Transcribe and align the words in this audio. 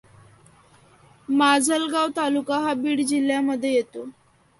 माजलगाव 1.29 2.07
तालुका 2.15 2.57
हा 2.59 2.73
बीड 2.73 3.01
जिल्ह्यामध्ये 3.07 3.73
येतो. 3.73 4.05